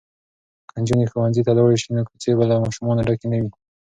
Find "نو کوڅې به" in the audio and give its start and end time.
1.95-2.43